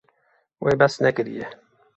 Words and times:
Wê 0.63 0.73
behs 0.79 0.95
nekiriye. 1.03 1.47